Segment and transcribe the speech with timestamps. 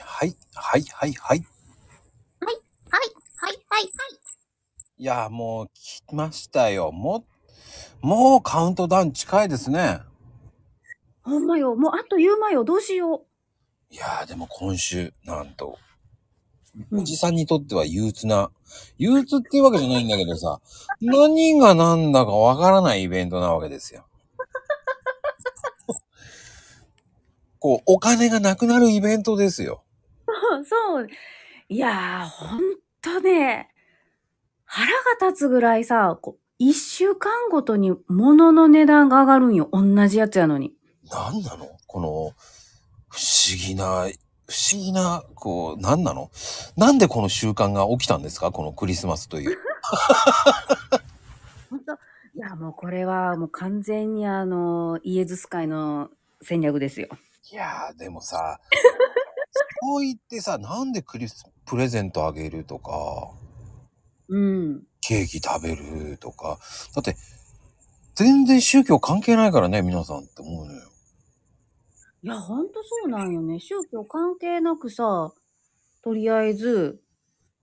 [0.00, 1.38] はい、はい、はい、はい。
[2.40, 2.54] はい、
[2.90, 3.10] はい、
[3.40, 3.90] はい、はい。
[4.98, 6.92] いや、もう来ましたよ。
[6.92, 7.26] も
[8.02, 10.00] う、もうカウントダウン近いですね。
[11.22, 11.74] ほんまよ。
[11.74, 12.64] もうあっという間よ。
[12.64, 13.24] どうしよ
[13.90, 15.78] いやー、でも今週、なんと、
[16.90, 18.50] うんおじさんにとっては憂鬱な、
[18.98, 20.60] 憂鬱っていうわけじゃないんだけどさ、
[21.00, 24.06] 何が何だかわからないイベントなわけですよ。
[27.58, 29.85] こう、お金がなくなるイベントですよ。
[30.60, 30.64] う。
[30.64, 31.08] そう。
[31.68, 32.60] いやー、ほん
[33.02, 33.70] とね、
[34.64, 34.86] 腹
[35.20, 39.68] が立つぐらいさ、こう一週間ごとに物の値段が上がるんよ。
[39.72, 40.74] 同じやつやのに。
[41.10, 41.68] 何なの？
[41.86, 42.08] この、
[43.08, 46.30] 不思議な、不思議な、こう、何なの？
[46.76, 48.52] なんでこの習慣が起きたんですか？
[48.52, 49.58] このクリスマスという。
[51.70, 51.92] ほんと。
[51.92, 56.10] いや、もうこれはもう完全にあの、イエズス会の
[56.42, 57.08] 戦略ですよ。
[57.50, 58.60] いやー、でもさ、
[59.82, 63.30] そう言ってさ、なんでクリス、プレゼントあげるとか、
[64.28, 64.82] うん。
[65.00, 66.58] ケーキ食べるとか、
[66.94, 67.16] だって、
[68.14, 70.82] 全然宗教関係ないからね、皆さんって思うのよ。
[72.22, 73.60] いや、ほんとそうなんよね。
[73.60, 75.32] 宗教関係なくさ、
[76.02, 77.00] とりあえず、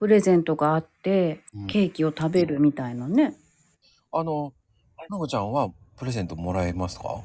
[0.00, 3.36] プレゼントがあってうん、ケーキを食べるみたいなね。
[4.12, 4.52] あの、
[5.10, 7.20] なこちゃんはプレゼントもらえますか？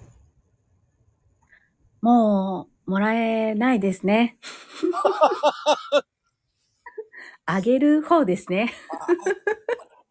[2.01, 4.37] もう、もらえないですね。
[7.45, 8.73] あげる方ですね。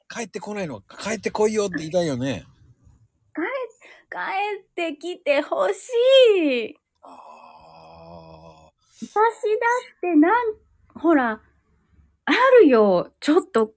[0.09, 2.45] 帰ってこないの帰ってこいよって言いたいよね。
[4.13, 4.19] 帰
[4.61, 5.73] ってきてほし
[6.69, 6.77] い。
[7.03, 10.33] あ私だってなん、
[10.95, 11.41] ほら、
[12.27, 13.11] あるよ。
[13.21, 13.73] ちょっと、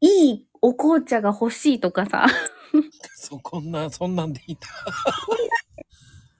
[0.00, 2.26] いいお紅茶が欲しいとかさ。
[2.72, 2.82] ー
[3.14, 4.66] そ、こんな、そんなんでいいんだ。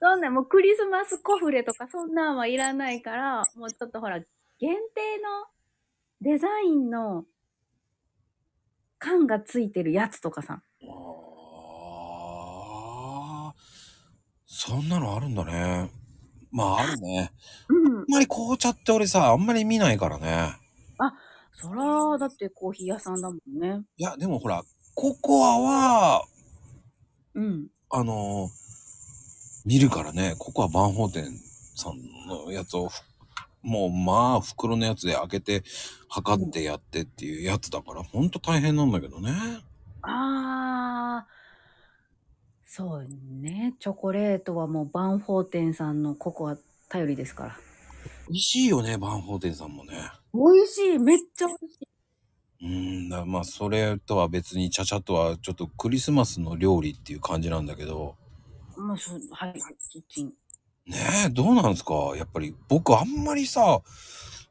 [0.04, 4.26] そんなもうクリスマスコフレとかそんなんはいらないから、もうちょっとほら、限
[4.60, 4.74] 定
[5.18, 5.46] の
[6.20, 7.24] デザインの
[8.98, 10.60] 缶がついてるやつとかさ。
[10.82, 13.60] あー
[14.46, 15.90] そんなのあるんだね。
[16.52, 17.32] まあ、あるね。
[17.70, 18.04] うんあん。
[18.06, 20.52] まり紅茶って俺さ、あんまり見ないからね。
[21.54, 23.80] そら、だってコーヒー屋さんだもんね。
[23.96, 24.62] いや、でもほら、
[24.94, 26.26] ココアは、
[27.32, 27.68] うん。
[27.88, 28.50] あの
[29.64, 31.40] 見るからね、ココアバンホーテン
[31.74, 33.00] さんのやつをふ、
[33.62, 35.62] もうまあ、袋のやつで開けて、
[36.08, 39.32] 測ってやってっていうやつだから、ほんと大変なんだけどね。
[40.02, 41.30] あー、
[42.66, 43.06] そう
[43.40, 43.74] ね。
[43.80, 46.58] チョコレートはもうバンフォーテンさんのココア
[46.90, 47.56] 頼りですから。
[48.28, 49.92] 美味しいよね、バンホーテンさんもね。
[50.34, 50.98] 美味しい。
[50.98, 51.88] めっちゃ美味しい。
[52.60, 58.16] うーん、だまあ、それとは別に、ちゃちゃとは、ちょっとクリスマスの料理っていう感じなんだけど、
[58.76, 60.32] まあ、そう、はい、はい、キッチン。
[60.86, 61.94] ねえ、どうなんですか？
[62.16, 63.80] やっぱり、僕あんまりさ、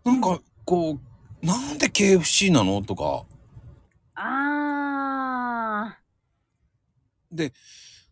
[0.04, 2.82] なんか、こう、なんで KFC なの？
[2.82, 3.26] とか、
[4.16, 5.98] あ
[7.32, 7.54] で、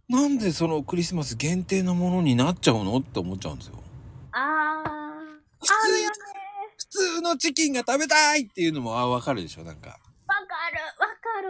[0.10, 2.98] なんでそのクリスマス限定のものになっちゃうの？
[2.98, 3.76] って思っちゃうんですよ。
[3.76, 3.80] ー、
[4.34, 5.74] あー、普通。
[6.78, 9.64] 普通のチキンが食べたいっていうのもあわかるでしょ？
[9.64, 9.98] なんか。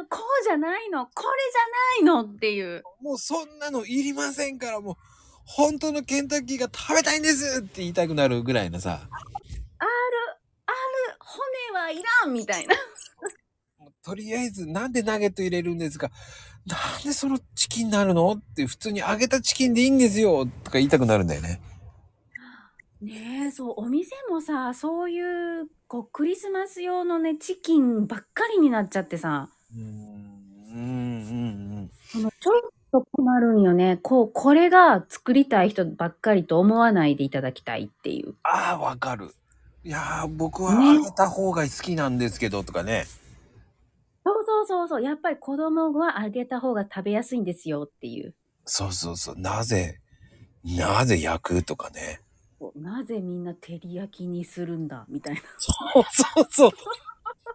[0.06, 1.06] こうじゃないの。
[1.06, 2.84] これじゃないのっていう。
[3.01, 4.95] もうそんなのいりませんからもう、
[5.45, 9.09] 本当のケンタッキーが食べたいんですって言いたくなるぐらいのさ、ある、
[10.66, 10.75] ある。
[11.19, 12.75] 骨はいらんみたいな。
[14.03, 16.09] とりあえずなんでナゲット入れるんですか
[16.66, 21.61] なんでそのチキンになるのって普通に揚げたチキンでいいんですよとか言いたくなるんだよね。
[23.01, 25.19] ねえ、そう、お店もさ、そうい
[25.61, 29.86] う、こう、クリスマス用のね、チキンばっかりになっちゃってさ、うーん、
[30.74, 33.98] うん、うん、そのちょっと困るんよね。
[34.02, 38.36] こう、これが作りたい人ばっかりと思わないでいただきたいっていう。
[38.44, 39.34] ああ、わかる。
[39.84, 43.06] いやー、僕はね揚げた方が好きなんですけどとかね。
[44.24, 45.02] そうそうそうそう。
[45.02, 48.36] やっぱり子供はあげた方が食べやすいんですよっていう。
[48.66, 49.40] そうそうそう。
[49.40, 50.00] なぜ、
[50.64, 52.22] なぜ焼くとかね。
[52.76, 55.41] なぜみんな照り焼きにするんだみたいな。
[55.58, 56.72] そうそうそう。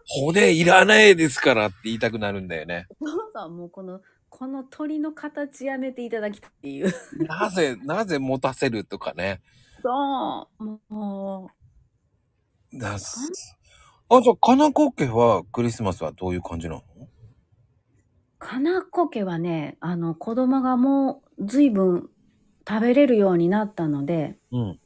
[0.08, 2.86] 骨いらないですからって言いたくなるんだよね。
[3.00, 6.92] そうそう、もうこの、この鳥の形やめていただきたいっていう。
[7.26, 9.40] なぜ、なぜ持たせるとかね。
[9.82, 11.50] そう、も
[12.72, 13.32] う、だす
[14.08, 16.82] あ、じゃあ、かなこ家はクリスマスはどういう感じなの？
[18.38, 22.10] かなこ家はね、あの、子供がもう随分
[22.68, 24.78] 食べれるようになったので、うん。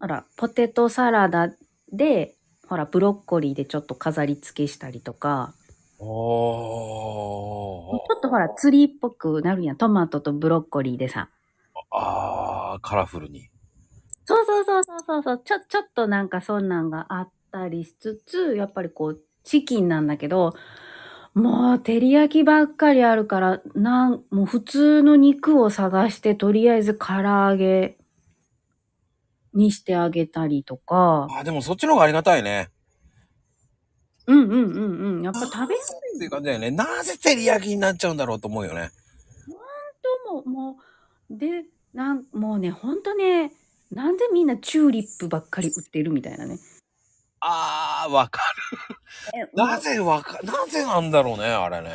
[0.00, 1.48] ほら、ポテトサラダ
[1.92, 2.36] で、
[2.70, 5.54] ほら、ブロッコリーでちょっと飾り付けしたりとか、
[5.98, 9.76] おちょっとほら、ツリーっぽくなるやん。
[9.76, 11.30] トマトとブロッコリーでさ。
[11.90, 13.50] あー、カラフルに。
[14.24, 15.42] そうそうそうそうそうそう。
[15.44, 20.54] ちょ、ちょっとなんかそんなんがあったりしつつ、やっぱりこう、チキンなんだけど、
[21.34, 27.98] もう、照り焼きばっかりあるから、なん、もう普通の肉を探して、とりあえず唐揚げ
[29.54, 32.70] にしてあげたりとか、あ、でもそっちの方がありがたいね。
[34.26, 35.22] うんうんうんうん。
[35.22, 36.70] やっぱ食べやすいっていう感じだよね。
[36.70, 38.90] なぜ照り焼きになっちゃうんだろうと思うよね。
[40.26, 40.78] とも、も
[41.30, 43.52] う、で、なん、もうね、ほんとね、
[43.90, 46.58] なんでみんなチューリップばっかり売ってるみたいなね。
[47.40, 48.40] あー、わか
[49.34, 49.50] える。
[49.56, 51.90] なぜわか、なぜなんだろうね、あれね。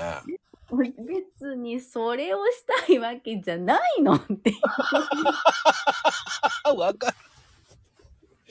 [0.71, 4.53] 別にそれをしたいわけじゃないのって。
[6.63, 7.15] あ、 わかる。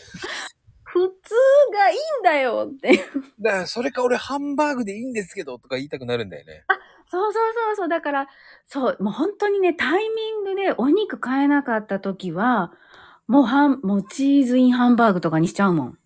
[0.85, 1.35] 普通
[1.73, 2.97] がいいんだよって。
[3.41, 6.65] だから、それか俺ハンバーグでいいんですけどとか言いたくなるんだよね。
[7.09, 7.89] そうそうそうそう。
[7.89, 8.29] だから、
[8.67, 12.73] そう、もう本当にね、タイミングでお肉買えなかった時は、
[13.27, 15.99] もうハン、もうチーズインハンバーグとかにしちゃうもん。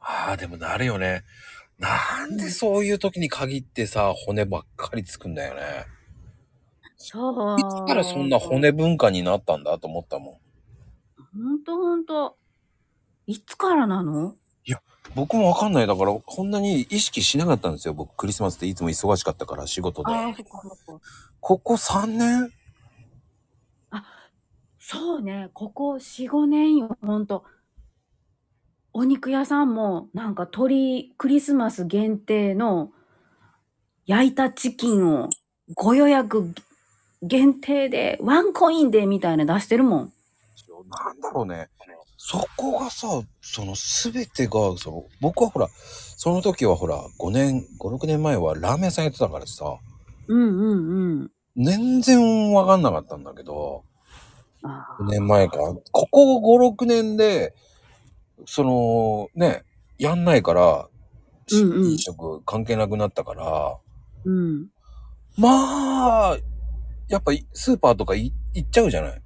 [0.00, 1.22] ああ、でもなるよね。
[1.78, 5.86] なんでそういう時に限ってさ、骨ばっかりつくんだよね。
[6.96, 7.60] そう。
[7.60, 10.34] いつからそんな骨文化になったんだと思ったもん。
[11.32, 12.36] ほんとほんと。
[13.28, 14.34] いつからなの？
[15.14, 15.86] 僕もわかんない。
[15.86, 17.94] だから、こんなに意識しなかったんですよ。
[17.94, 20.12] 僕、クリスマスっていつも忙しかったから、仕事で。
[20.12, 21.04] ああ、そっかそっか。
[21.40, 22.52] ここ3年？
[24.78, 27.44] そうね、ここ4、5年よ、ほんと。
[28.92, 32.90] お肉屋さんも、なんか鶏、クリスマス限定の
[34.04, 35.30] 焼いたチキンを
[35.74, 36.54] ご予約
[37.22, 40.12] 限定で、ワンコインでみたいな出してるもん。
[40.90, 41.68] なんだろうね。
[42.20, 45.68] そこがさ、その全てが、その、僕はほら、
[46.16, 49.78] その時はほら、5年、5、6年前はラーメン屋さんやってたからさ、
[50.26, 51.30] うんうんうん。
[51.56, 53.84] 全然わかんなかったんだけど、
[54.64, 55.58] あ5年前か。
[55.92, 57.54] ここ5、6年で、
[58.46, 59.62] その、ね、
[59.96, 60.88] やんないから、
[61.50, 63.78] うんうん飲食関係なくなったから、
[64.24, 64.66] うん。
[65.38, 66.38] まあ、
[67.08, 69.22] やっぱスーパーとかい行っちゃうじゃない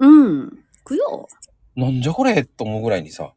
[0.00, 0.64] うん。
[0.82, 1.28] くよ。
[1.76, 3.32] なんじゃこれと思うぐらいにさ、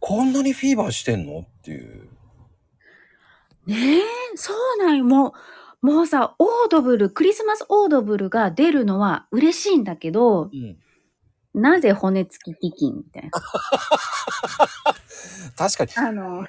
[0.00, 2.08] こんなにフィーバーしてんのっていう。
[3.66, 4.02] ねえ、
[4.36, 5.04] そうなんよ。
[5.04, 5.34] も
[5.82, 10.78] う、もうさ、オードブル、クリスマスオードブルが出るのは嬉しいんだけど、うん。
[11.54, 13.30] なぜ骨付きチキンみたいな。
[15.56, 16.08] 確かに。
[16.08, 16.44] あの、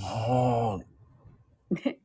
[0.00, 1.98] ああ、ね、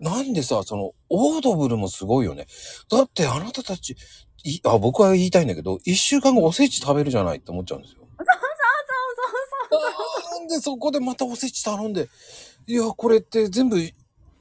[0.00, 2.46] なんでさ、その、オードブルもすごいよね。
[2.90, 3.94] だってあなたたち、
[4.44, 8.00] いあ、僕は言いたいんだけど、一週間後おせち食べるじゃないって思っちゃうんですよ。
[8.18, 8.26] そう
[9.70, 12.08] そうそうなんでそこでまたおせち頼んで、
[12.66, 13.78] いや、これって全部、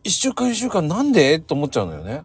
[0.04, 1.40] 一週間一週間なんで？
[1.40, 2.24] と思っちゃうのよね。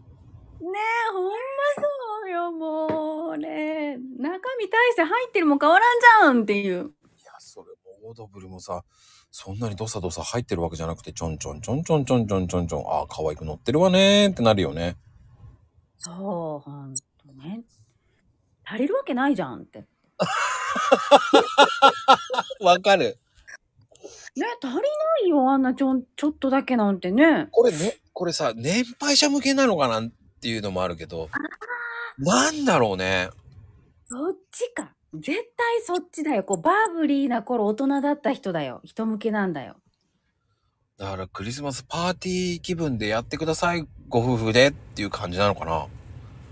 [0.59, 0.71] そう。
[0.71, 0.79] ね
[1.09, 1.31] え、ほんま
[1.75, 3.97] そうよ、もうね。
[4.17, 6.93] 中身大して入ってるもん変わらんじゃんっていう。
[7.17, 7.67] いや、それ
[8.01, 8.83] もオードブルもさ、
[9.31, 14.95] そんなにドサドサ入ってるわけじゃなくて、ちょんちょんちょんちょんちょんちょんちょんちょん、ああ、可愛く乗ってるわねーってなるよね。
[15.97, 17.03] そう、ほんと
[17.45, 17.63] ね。
[18.65, 19.85] 足りるわけないじゃんって。
[22.61, 23.17] わかる。
[24.35, 24.81] ね、足りな
[25.25, 27.47] いよ、あんなちょん、ちょっとだけなんてね。
[27.51, 30.11] これね、これさ、年配者向けなのかなっ
[30.41, 31.29] ていうのもあるけど、
[32.17, 33.29] なんだろうね。
[34.09, 34.93] そっちか。
[35.13, 36.43] 絶対そっちだよ。
[36.43, 38.81] こう、バブリーな頃大人だった人だよ。
[38.83, 39.77] 人向けなんだよ。
[40.97, 45.87] だからクリスマスパーティー気分でやってください、ご夫婦でっていう感じなのかな。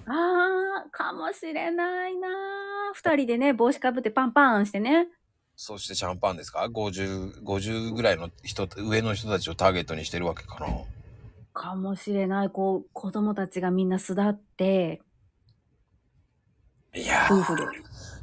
[0.06, 2.28] あー、かもしれないな
[2.94, 5.08] 二人でね、帽子かぶってパンパンしてね。
[5.56, 10.68] そしてシャンパンですか ?50、50ぐらいの人、上の人たちをターゲットにしてるわけかな。
[11.54, 12.50] かもしれない。
[12.50, 15.02] こう、子供たちがみんな巣立って、
[16.96, 17.64] いや夫婦で。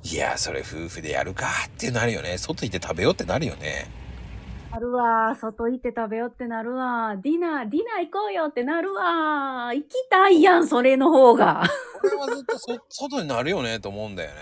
[0.02, 2.38] いやそれ夫婦でやるかってなるよね。
[2.38, 3.99] 外行って食べようってなるよね。
[4.72, 5.34] なるわ。
[5.34, 7.16] 外行って食べようってなるわ。
[7.16, 9.74] ディナー、ディナー行こうよってなるわ。
[9.74, 11.64] 行きたいやん、それの方が。
[12.00, 14.36] これはずっとそ外になるよねと思うんだよね。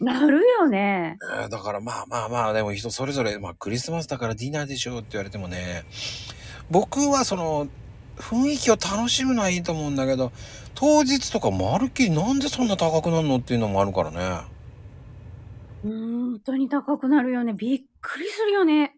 [0.00, 1.16] なるよね。
[1.42, 5.84] えーだからまあまあまあ、でも人それぞれ、まあクリスマスだからディナーでしょうって言われてもね、
[6.70, 7.68] 僕はその、
[8.16, 10.32] 雰囲気を楽しむのはいいと思うんだけど、
[10.74, 14.40] 当日とかまるっきりなんでそんな高くなるのっていうのもあるからね。
[15.84, 17.52] うーん、本当に高くなるよね。
[17.52, 18.94] びっくりするよね。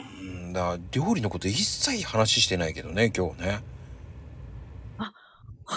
[0.00, 3.62] うん、だ料理のこと一切話してないけどね、今日ね。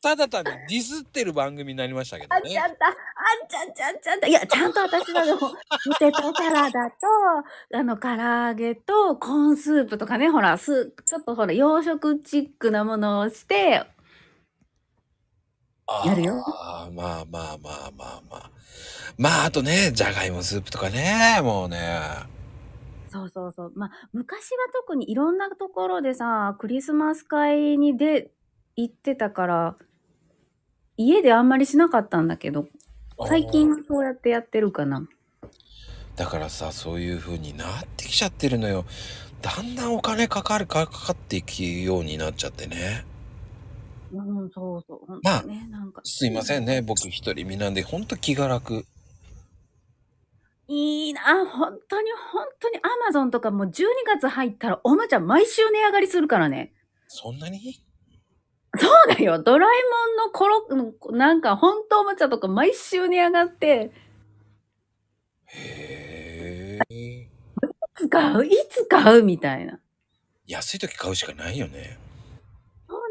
[0.00, 2.66] ただ単にディスってる番組になりましたけどねあっちゃ。
[2.66, 2.94] った、あっ
[3.48, 4.26] ちゃっちゃっちゃった。
[4.26, 5.48] いや、ちゃんと私はでも、ポ
[5.98, 6.96] テトサラダと、
[7.74, 13.86] あの、唐揚げと、コーンスープとかね、ほら、す、ちょっとほら、洋食チックなものをして、
[16.04, 18.50] やるよああ、まあまあまあまあまあ。
[19.16, 22.00] まあ、あとね、じゃがいもスープとかね、もうね。
[23.10, 23.72] そうそうそう。
[23.74, 28.30] まあ、昔は特にいろんなところでさ、クリスマス会にで
[28.76, 29.76] 行ってたから、
[30.96, 32.66] 家であんまりしなかったんだけど、
[33.26, 35.08] 最近はそうやってやってるかな。
[36.16, 38.84] だからさ、そういう風になってきちゃってるのよ。
[39.40, 43.04] だんだんお金かかるかかっていくようになっちゃってね。
[44.12, 45.20] うん、そうそう。
[45.22, 46.00] まあとね、なんか。
[46.04, 48.86] すいませんね、僕一人身なんで、ほんと気が楽。
[50.70, 56.74] いいな、本当に本当にアマゾンとかもう12月入ったらおもちゃ毎週値上がりするからね。
[57.06, 57.82] そんなに？
[58.78, 59.42] そうだよ。
[59.42, 59.70] ドラえ
[60.18, 63.92] もんのコロ、うんなんか本当おもちゃとか毎週値上がって、
[65.46, 66.94] へえ。
[66.94, 67.28] い
[67.94, 68.44] つ買う？
[68.44, 69.22] いつ買う？
[69.22, 69.80] みたいな。
[70.46, 71.98] 安い時買うしかないよね。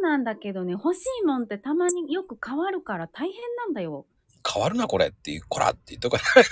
[0.08, 4.06] なんだけどね、欲しいもんってたまによく変わるから大変なんだよ。
[4.50, 6.46] 変わるな、これっていう、こらって言っとかない。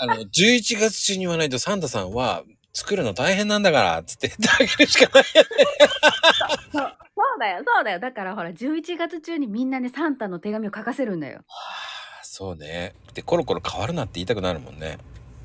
[0.00, 5.48] あの、11月中に言わないとサンタさんは、作るの大変なんだから、つって言ってあげるしかないよね。
[6.72, 7.98] そ うそうだよ、そうだよ。
[8.00, 11.36] だからほら、11月中にみんなね、サンタの手紙を書かせるんだよ。
[11.36, 11.42] は
[12.22, 12.94] あ、そうね。
[13.12, 14.98] で、コロコロ変わるなって言いたくなるもんね。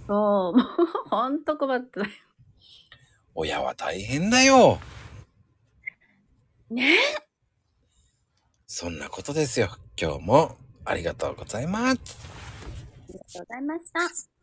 [0.08, 2.02] そう、もうほんと困った。
[3.36, 4.80] 親は大変だよ。
[6.70, 6.98] ね
[8.66, 9.70] そんなことですよ。
[10.00, 12.18] 今日もありがとうございます。
[13.10, 14.37] ありがとうございました。